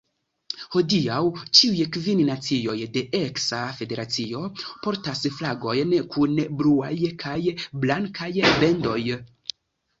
[0.75, 1.17] Hodiaŭ
[1.59, 4.43] ĉiuj kvin nacioj de eksa federacio
[4.87, 6.93] portas flagojn kun bluaj
[7.25, 7.39] kaj
[7.87, 8.35] blankaj
[8.67, 9.01] bendoj.